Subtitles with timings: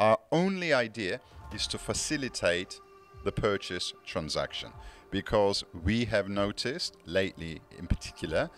[0.00, 1.20] Our only idea
[1.52, 2.80] is to facilitate
[3.22, 4.72] the purchase transaction
[5.10, 8.48] because we have noticed lately, in particular,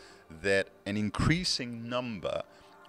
[0.43, 2.43] that an increasing number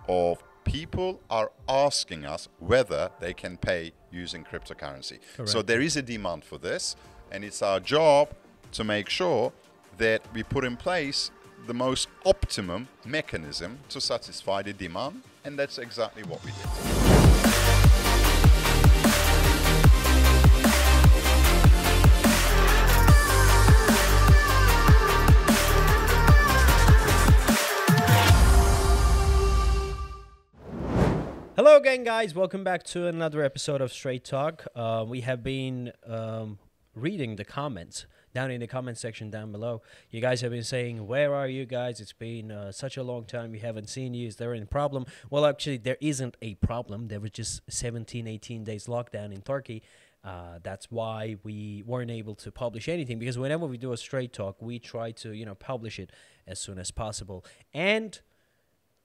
[0.07, 5.17] of people are asking us whether they can pay using cryptocurrency.
[5.45, 6.95] So there is a demand for this,
[7.31, 8.29] and it's our job
[8.73, 9.51] to make sure
[9.97, 11.31] that we put in place
[11.65, 17.12] the most optimum mechanism to satisfy the demand, and that's exactly what we did.
[31.83, 32.33] Again, guys.
[32.33, 34.66] Welcome back to another episode of Straight Talk.
[34.73, 36.58] Uh, we have been um,
[36.95, 39.81] reading the comments down in the comment section down below.
[40.09, 42.00] You guys have been saying, "Where are you guys?
[42.00, 43.52] It's been uh, such a long time.
[43.52, 44.30] We haven't seen you.
[44.30, 47.09] Is there any problem?" Well, actually, there isn't a problem.
[47.09, 49.84] There was just 17, 18 days lockdown in Turkey.
[50.23, 54.31] Uh, that's why we weren't able to publish anything because whenever we do a straight
[54.31, 56.14] talk, we try to you know publish it
[56.48, 58.22] as soon as possible and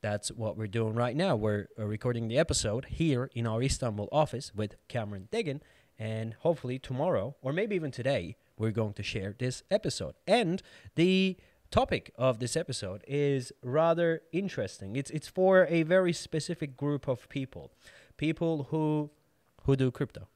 [0.01, 1.35] that's what we're doing right now.
[1.37, 5.61] We're uh, recording the episode here in our Istanbul office with Cameron Deggan,
[5.99, 10.15] and hopefully tomorrow, or maybe even today, we're going to share this episode.
[10.27, 10.63] And
[10.95, 11.37] the
[11.71, 14.95] topic of this episode is rather interesting.
[14.97, 17.73] It's it's for a very specific group of people,
[18.17, 19.11] people who
[19.65, 20.29] who do crypto,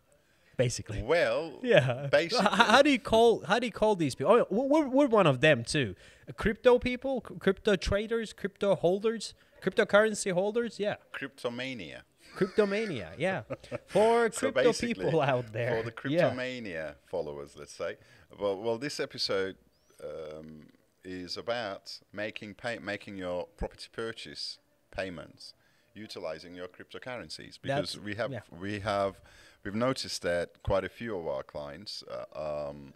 [0.57, 1.03] basically.
[1.03, 2.09] Well, Yeah.
[2.11, 4.33] basically, H- how do you call how do you call these people?
[4.33, 5.95] Oh, we're, we're one of them too.
[6.37, 10.79] Crypto people, crypto traders, crypto holders, cryptocurrency holders.
[10.79, 10.97] Yeah.
[11.13, 12.01] cryptomania.
[12.37, 13.11] Cryptomania.
[13.19, 13.43] Yeah.
[13.89, 15.83] For crypto basically, people out there.
[15.83, 16.31] For the Yeah.
[16.31, 17.97] cryptomania followers, let's say.
[18.39, 19.57] Well, well, this episode
[20.03, 20.67] um,
[21.05, 24.59] is about making pay, making your property purchase
[24.91, 25.55] payments
[25.95, 28.41] utilizing your cryptocurrencies because That's- we have yeah.
[28.59, 29.21] we have
[29.63, 32.95] we've noticed that quite a few of our clients uh, um,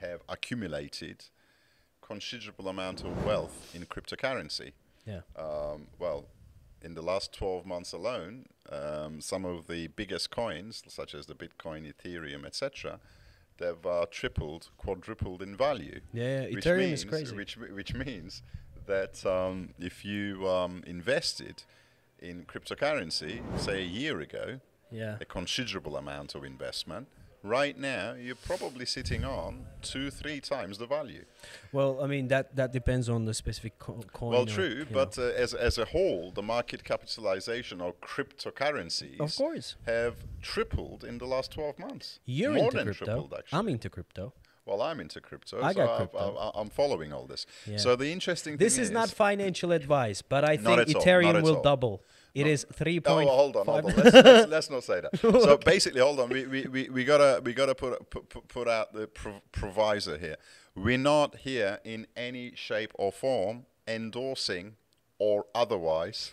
[0.00, 1.26] have accumulated
[2.00, 4.72] considerable amount of wealth in cryptocurrency
[5.06, 5.20] Yeah.
[5.36, 6.24] um, well,
[6.82, 11.34] in the last 12 months alone, um, some of the biggest coins, such as the
[11.34, 12.98] Bitcoin, Ethereum, etc.,
[13.58, 16.00] they've uh, tripled, quadrupled in value.
[16.12, 17.36] Yeah, which Ethereum means, is crazy.
[17.36, 18.42] Which, which means
[18.86, 21.62] that um, if you um, invested
[22.20, 25.16] in cryptocurrency, say a year ago, Yeah.
[25.20, 27.08] a considerable amount of investment,
[27.46, 31.24] right now you're probably sitting on two, three times the value.
[31.72, 34.32] Well, I mean that that depends on the specific co- coin.
[34.32, 39.34] Well, true, you but uh, as, as a whole, the market capitalization of cryptocurrencies of
[39.36, 42.20] course, have tripled in the last 12 months.
[42.24, 43.04] you're More into than crypto.
[43.04, 43.58] tripled, actually.
[43.58, 44.32] I'm into crypto.
[44.66, 46.52] Well, I'm into crypto, I so got crypto.
[46.54, 47.46] I, am following all this.
[47.66, 47.78] Yeah.
[47.78, 50.84] So the interesting This thing is This is not financial advice, but I think all,
[51.02, 51.62] Ethereum will all.
[51.62, 52.02] double.
[52.34, 52.50] It No.
[52.50, 53.94] is three Oh, point well, hold on, hold on.
[53.96, 55.18] Let's, let's, let's not say that.
[55.20, 56.28] So basically, hold on.
[56.28, 60.18] We, we, we, we gotta we gotta put put, put- put out the prov- provisor
[60.20, 60.36] here.
[60.74, 64.74] We're not here in any shape or form endorsing
[65.18, 66.32] or otherwise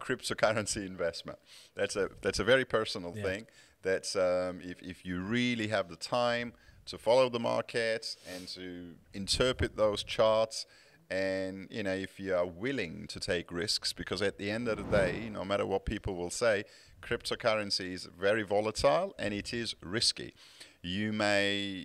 [0.00, 1.38] cryptocurrency investment.
[1.74, 3.22] That's a that's a very personal Yeah.
[3.24, 3.46] thing.
[3.82, 6.52] That's um, if if you really have the time
[6.86, 10.66] to follow the markets and to interpret those charts
[11.10, 14.76] and you know if you are willing to take risks because at the end of
[14.78, 16.64] the day no matter what people will say
[17.02, 20.34] cryptocurrency is very volatile and it is risky
[20.82, 21.84] you may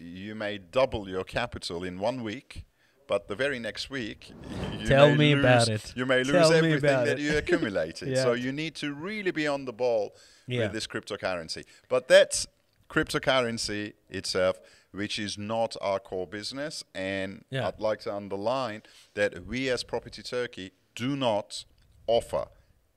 [0.00, 2.64] you may double your capital in one week
[3.06, 4.30] but the very next week
[4.78, 5.92] you Tell may me lose, about it.
[5.96, 8.22] you may lose Tell me everything that you accumulated Yeah.
[8.22, 10.14] so you need to really be on the ball
[10.46, 10.60] Yeah.
[10.64, 12.46] with this cryptocurrency but that's
[12.88, 14.58] cryptocurrency itself,
[14.92, 16.84] which is not our core business.
[16.94, 17.68] And Yeah.
[17.68, 18.82] I'd like to underline
[19.14, 21.64] that we as Property Turkey do not
[22.06, 22.48] offer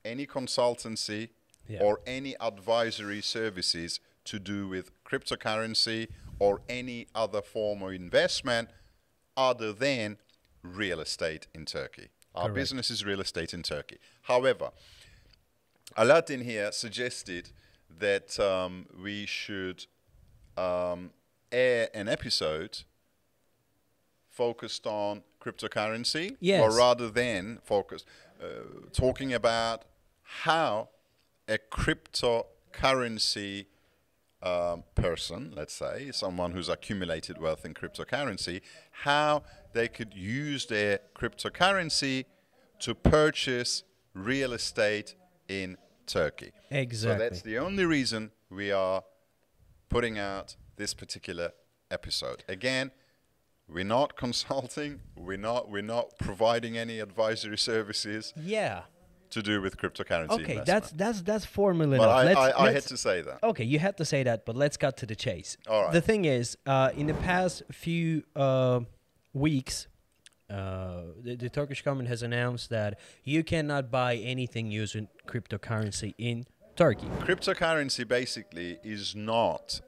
[0.04, 1.30] any consultancy
[1.68, 1.80] Yeah.
[1.82, 6.08] or any advisory services to do with cryptocurrency
[6.38, 8.70] or any other form of investment
[9.36, 10.18] other than
[10.62, 12.08] real estate in Turkey.
[12.34, 12.54] Our Correct.
[12.54, 13.98] business is real estate in Turkey.
[14.22, 14.72] However,
[15.96, 17.50] Aladdin here suggested
[17.90, 19.86] that um, we should
[20.56, 21.10] um,
[21.50, 22.82] air an episode
[24.28, 26.62] focused on cryptocurrency, Yes.
[26.62, 28.06] or rather than focused,
[28.42, 28.46] uh,
[28.92, 29.84] talking about
[30.22, 30.88] how
[31.48, 33.66] a cryptocurrency
[34.42, 38.60] um, person, let's say, someone who's accumulated wealth in cryptocurrency,
[38.90, 42.24] how they could use their cryptocurrency
[42.80, 43.84] to purchase
[44.14, 45.14] real estate
[45.48, 45.76] in
[46.06, 46.52] Turkey.
[46.70, 47.14] Exactly.
[47.14, 49.04] So that's the only reason we are
[49.92, 51.52] putting out this particular
[51.90, 52.44] episode.
[52.48, 52.90] Again,
[53.68, 58.32] we're not consulting, we're not we're not providing any advisory services.
[58.36, 58.82] yeah.
[59.30, 60.66] to do with cryptocurrency Okay, investment.
[60.66, 62.16] that's that's that's formal but enough.
[62.20, 63.38] I, let's, I, I had let's- to say that.
[63.42, 65.56] Okay, you had to say that, but let's cut to the chase.
[65.68, 65.92] All right.
[65.92, 68.80] The thing is, uh, in the past few uh,
[69.32, 69.86] weeks,
[70.50, 76.44] uh, the, the Turkish government has announced that you cannot buy anything using cryptocurrency in
[76.76, 77.06] Turkey.
[77.20, 79.80] Cryptocurrency basically is not,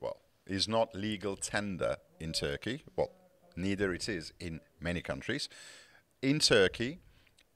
[0.00, 2.84] well, is not legal tender in Turkey.
[2.96, 3.10] Well,
[3.56, 5.48] neither it is in many countries.
[6.22, 7.00] In Turkey,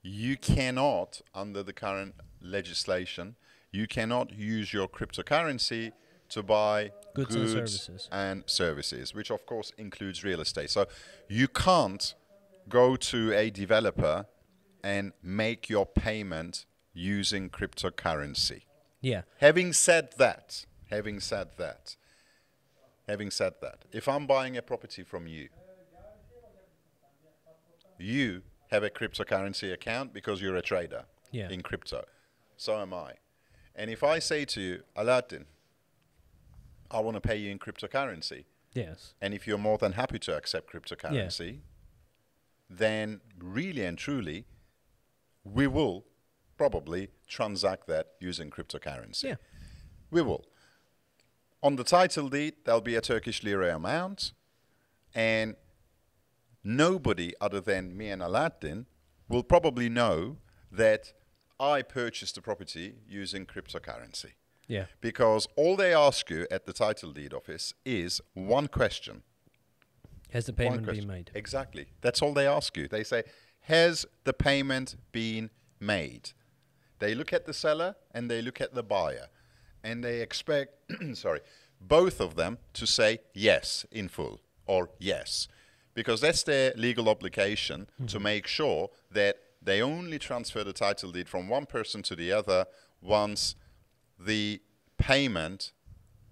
[0.02, 3.36] you cannot, under the current legislation,
[3.70, 5.92] you cannot use your cryptocurrency
[6.30, 8.08] to buy Goods and services.
[8.10, 10.70] and services, which of course includes real estate.
[10.70, 10.86] So
[11.28, 12.14] you can't
[12.68, 14.26] go to a developer
[14.82, 18.62] and make your payment using cryptocurrency.
[19.00, 19.22] Yeah.
[19.38, 21.96] Having said that, having said that,
[23.06, 25.48] having said that, if I'm buying a property from you,
[27.98, 31.50] you have a cryptocurrency account because you're a trader Yeah.
[31.50, 32.04] in crypto.
[32.56, 33.14] So am I.
[33.74, 35.46] And if I say to you, Aladdin,
[36.90, 39.14] I want to pay you in cryptocurrency, Yes.
[39.20, 41.60] and if you're more than happy to accept cryptocurrency,
[42.70, 44.46] then really and truly,
[45.44, 46.04] we will
[46.56, 49.24] probably transact that using cryptocurrency.
[49.24, 49.34] Yeah.
[50.10, 50.44] We will.
[51.62, 54.32] On the title deed, there'll be a Turkish lira amount,
[55.14, 55.56] and
[56.62, 58.86] nobody other than me and Aladdin
[59.28, 60.36] will probably know
[60.70, 61.12] that
[61.58, 64.32] I purchased the property using cryptocurrency.
[64.66, 64.86] Yeah.
[65.00, 69.22] Because all they ask you at the title deed office is one question.
[70.30, 71.30] Has the payment been made?
[71.34, 71.86] Exactly.
[72.00, 72.88] That's all they ask you.
[72.88, 73.22] They say,
[73.60, 76.30] Has the payment been made?
[77.04, 79.26] They look at the seller and they look at the buyer.
[79.82, 81.40] And they expect, sorry,
[81.78, 85.46] both of them to say yes in full or yes.
[85.92, 88.22] Because that's their legal obligation to mm-hmm.
[88.22, 92.64] make sure that they only transfer the title deed from one person to the other
[93.02, 93.54] once
[94.18, 94.62] the
[94.96, 95.72] payment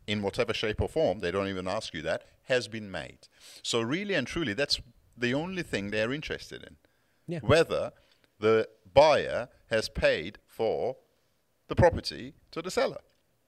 [0.06, 3.28] in whatever shape or form, they don't even ask you that, has been made.
[3.62, 4.80] So, really and truly, that's
[5.18, 6.76] the only thing they're interested in.
[7.28, 7.40] Yeah.
[7.40, 7.92] Whether
[8.40, 10.96] the buyer has paid for
[11.68, 13.00] the property to the seller.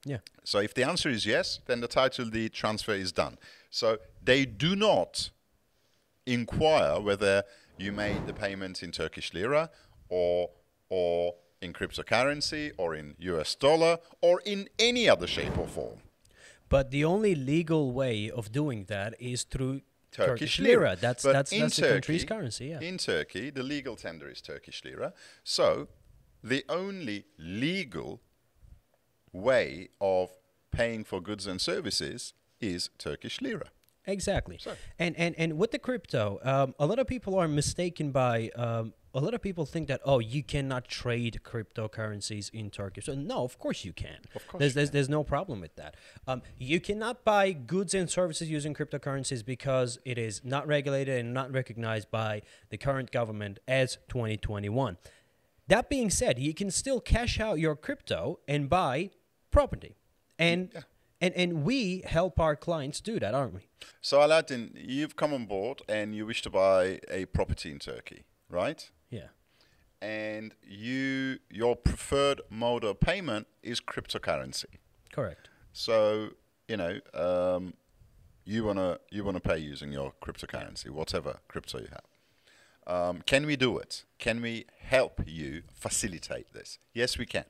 [0.05, 0.17] Yeah.
[0.43, 3.37] So, if the answer is yes, then the title deed transfer is done.
[3.69, 5.29] So, they do not
[6.25, 7.43] inquire whether
[7.77, 9.69] you made the payment in Turkish lira
[10.09, 10.49] or
[10.89, 15.99] or in cryptocurrency or in US dollar or in any other shape or form.
[16.69, 19.81] But the only legal way of doing that is through
[20.11, 20.95] Turkish, lira.
[20.95, 22.65] That's But that's in that's the country's Turkey- currency.
[22.67, 22.79] Yeah.
[22.81, 25.13] In Turkey, the legal tender is Turkish lira.
[25.43, 25.87] So,
[26.45, 28.21] the only legal
[29.33, 30.29] way of
[30.71, 33.69] paying for goods and services is Turkish lira.
[34.07, 34.57] Exactly.
[34.59, 38.49] So- And and and with the crypto, um, a lot of people are mistaken by.
[38.55, 42.99] Um, a lot of people think that oh, you cannot trade cryptocurrencies in Turkey.
[42.99, 44.17] So no, of course you can.
[44.35, 45.95] Of course there's there's, there's no problem with that.
[46.27, 51.33] Um, you cannot buy goods and services using cryptocurrencies because it is not regulated and
[51.33, 54.97] not recognized by the current government as 2021.
[55.67, 59.09] That being said, you can still cash out your crypto and buy
[59.51, 59.95] property,
[60.37, 60.81] and Yeah.
[61.21, 63.67] and and we help our clients do that, aren't we?
[64.01, 68.25] So, Aladdin, you've come on board and you wish to buy a property in Turkey,
[68.49, 68.91] right?
[69.09, 69.29] Yeah.
[70.01, 74.77] And you your preferred mode of payment is cryptocurrency.
[75.11, 75.49] Correct.
[75.73, 76.29] So
[76.67, 77.73] you know um,
[78.43, 82.03] you wanna you wanna pay using your cryptocurrency, whatever crypto you have.
[82.87, 84.03] Um, can we do it?
[84.19, 86.77] Can we help you facilitate this?
[86.93, 87.45] Yes, we can.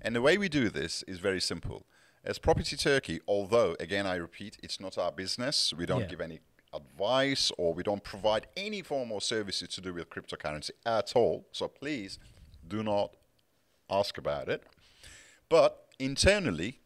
[0.00, 1.84] And the way we do this is very simple.
[2.24, 5.74] As Property Turkey, although again I repeat, it's not our business.
[5.74, 6.06] We don't Yeah.
[6.06, 6.40] give any
[6.72, 11.46] advice or we don't provide any form of services to do with cryptocurrency at all.
[11.52, 12.18] So please
[12.66, 13.14] do not
[13.90, 14.62] ask about it.
[15.50, 16.80] But internally,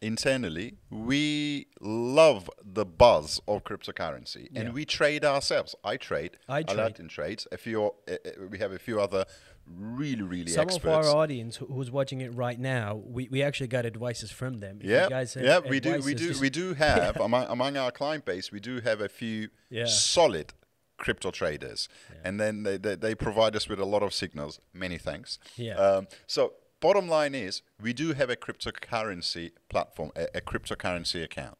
[0.00, 4.60] internally, we love the buzz of cryptocurrency, Yeah.
[4.62, 5.74] and we trade ourselves.
[5.84, 6.38] I trade.
[6.48, 6.78] I trade.
[6.78, 7.46] Aladdin trades.
[7.52, 7.84] A few.
[7.86, 8.16] Uh, uh,
[8.50, 9.24] we have a few other
[9.66, 10.84] really, really Some experts.
[11.08, 14.58] of our audience who- who's watching it right now, we, we actually got advices from
[14.60, 14.80] them.
[14.82, 18.50] Yeah, guys yeah, we do, we do, we do have among, among our client base,
[18.50, 19.84] we do have a few Yeah.
[19.84, 20.54] solid
[20.96, 21.86] crypto traders,
[22.24, 24.58] and then they, they, they provide us with a lot of signals.
[24.72, 25.38] Many thanks.
[25.56, 25.74] Yeah.
[25.76, 31.58] Um, so bottom line is, we do have a cryptocurrency platform, a, a cryptocurrency account,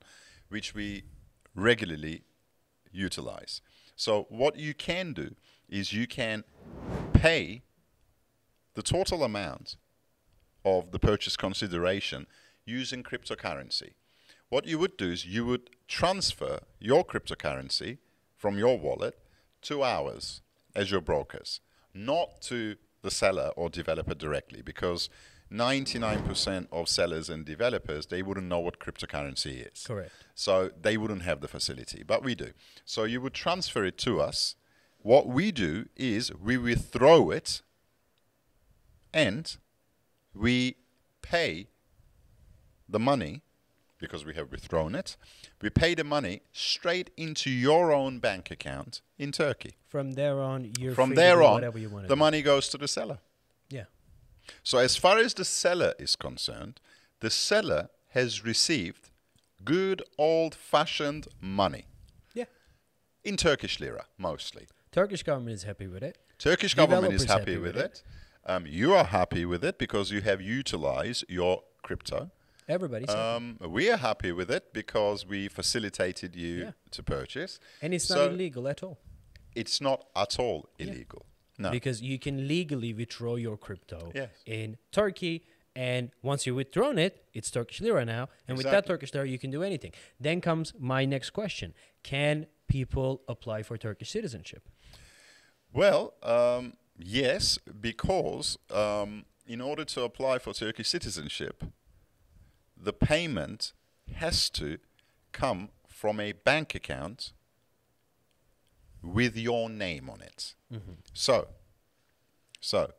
[0.49, 1.05] which we
[1.55, 2.23] regularly
[2.93, 3.61] utilize.
[3.97, 5.35] So what you can do
[5.69, 6.45] is you can
[7.13, 7.63] pay
[8.75, 9.77] the total amount
[10.65, 12.27] of the purchase consideration
[12.65, 13.93] using cryptocurrency.
[14.49, 17.99] What you would do is you would transfer your cryptocurrency
[18.37, 19.19] from your wallet
[19.63, 20.43] to ours
[20.75, 21.61] as your brokers,
[21.93, 22.77] not to
[23.09, 25.09] the seller or developer directly because
[25.51, 29.85] 99% of sellers and developers they wouldn't know what cryptocurrency is.
[29.87, 30.13] Correct.
[30.35, 32.51] So they wouldn't have the facility, but we do.
[32.85, 34.57] So you would transfer it to us.
[34.99, 37.63] What we do is we withdraw it
[39.15, 39.57] and
[40.35, 40.77] we
[41.23, 41.69] pay
[42.87, 43.43] the money
[43.99, 45.17] because we have withdrawn it.
[45.61, 49.77] We pay the money straight into your own bank account in Turkey.
[49.87, 52.19] From there on, you're From there on, whatever you want the do.
[52.19, 53.19] money goes to the seller.
[53.71, 53.85] Yeah.
[54.63, 56.81] So, as far as the seller is concerned,
[57.21, 59.11] the seller has received
[59.65, 61.87] good old fashioned money
[62.35, 62.45] Yeah.
[63.25, 64.67] in Turkish lira mostly.
[64.93, 66.19] Turkish government is happy with it.
[66.39, 68.03] Turkish government is happy, happy with with it.
[68.47, 72.31] Um, you are happy with it because you have utilized your crypto.
[72.69, 73.21] Everybody's happy.
[73.21, 76.73] Um, we are happy with it because we facilitated you Yeah.
[76.91, 77.59] to purchase.
[77.83, 78.99] and it's so not illegal at all.
[79.55, 80.87] It's not at all Yeah.
[80.87, 81.25] illegal.
[81.59, 81.71] No.
[81.71, 84.31] Because you can legally withdraw your crypto Yes.
[84.47, 85.45] in Turkey.
[85.75, 88.29] And once you've withdrawn it, it's Turkish lira now.
[88.47, 89.93] And with that Turkish lira, you can do anything.
[90.21, 94.69] Then comes my next question Can people apply for Turkish citizenship?
[95.73, 101.65] Well, um, yes, because um, in order to apply for Turkish citizenship,
[102.81, 103.73] the payment
[104.15, 104.79] has to
[105.33, 107.33] come from a bank account
[109.03, 110.55] with your name on it.
[110.73, 110.93] Mm-hmm.
[111.13, 111.49] So,
[112.61, 112.93] so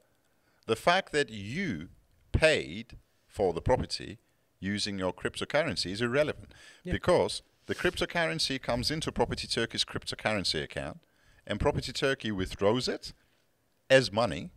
[0.65, 1.89] the fact that you
[2.31, 4.17] paid for the property
[4.59, 6.93] using your cryptocurrency is irrelevant Yeah.
[6.93, 11.00] because the cryptocurrency comes into Property Turkey's cryptocurrency account
[11.48, 13.13] and Property Turkey withdraws it
[13.89, 14.50] as money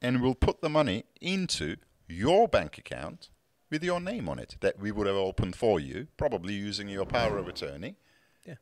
[0.00, 1.76] and will put the money into
[2.08, 3.30] your bank account
[3.72, 7.06] with your name on it that we would have opened for you, probably using your
[7.06, 7.96] power of attorney.
[8.46, 8.56] Yeah.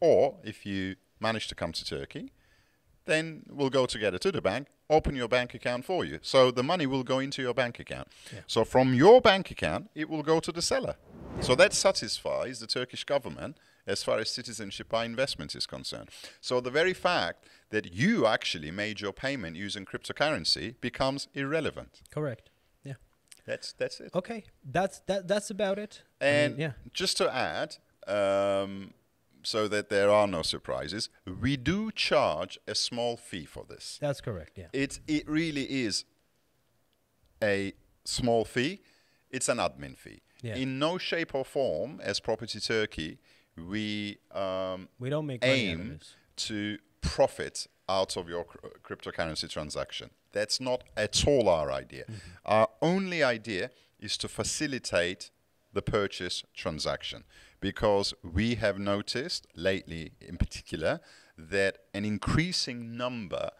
[0.00, 2.32] Or if you manage to come to Turkey,
[3.04, 6.20] then we'll go together to the bank, open your bank account for you.
[6.22, 8.06] So the money will go into your bank account.
[8.32, 8.42] Yeah.
[8.46, 10.94] So from your bank account, it will go to the seller.
[11.40, 16.10] So that satisfies the Turkish government as far as citizenship by investment is concerned.
[16.40, 22.02] So the very fact that you actually made your payment using cryptocurrency becomes irrelevant.
[22.12, 22.51] Correct.
[23.46, 24.10] That's that's it.
[24.14, 24.44] Okay.
[24.64, 25.26] That's that.
[25.28, 26.02] That's about it.
[26.20, 26.72] I mean, And yeah.
[26.92, 28.94] just to add, um,
[29.42, 31.08] so that there are no surprises,
[31.40, 33.98] we do charge a small fee for this.
[34.00, 34.52] That's correct.
[34.56, 34.66] Yeah.
[34.72, 36.04] It it really is
[37.42, 37.72] a
[38.04, 38.80] small fee.
[39.30, 40.22] It's an admin fee.
[40.42, 40.56] Yeah.
[40.56, 43.18] In no shape or form, as Property Turkey,
[43.56, 46.00] we um, We don't make aim
[46.36, 50.10] to profit out of your cr- cryptocurrency transaction.
[50.32, 52.04] That's not at all our idea.
[52.04, 52.18] Mm-hmm.
[52.44, 53.70] Our only idea
[54.00, 55.30] is to facilitate
[55.72, 57.24] the purchase transaction
[57.60, 61.00] because we have noticed lately, in particular,
[61.38, 63.50] that an increasing number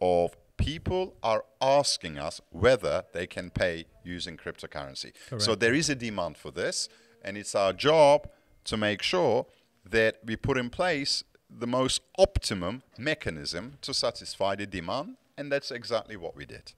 [0.00, 5.12] of people are asking us whether they can pay using cryptocurrency.
[5.38, 6.88] So there is a demand for this,
[7.22, 8.28] and it's our job
[8.64, 9.46] to make sure
[9.84, 15.70] that we put in place the most optimum mechanism to satisfy the demand, and that's
[15.70, 16.72] exactly what we did.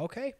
[0.00, 0.34] Okay.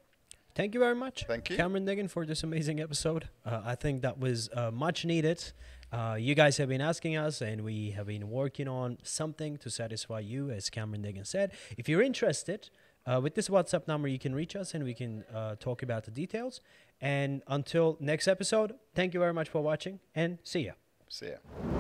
[0.55, 1.25] Thank you very much.
[1.29, 1.57] Thank you.
[1.57, 3.29] Cameron Diggin, for this amazing episode.
[3.47, 5.53] Uh, I think that was uh, much needed.
[5.93, 9.71] Uh, you guys have been asking us, and we have been working on something to
[9.71, 11.53] satisfy you, as Cameron Diggin said.
[11.77, 12.71] If you're interested,
[13.07, 16.05] uh, with this WhatsApp number, you can reach us and we can uh, talk about
[16.05, 16.61] the details.
[17.01, 20.73] And until next episode, thank you very much for watching and see ya.
[21.09, 21.78] See ya.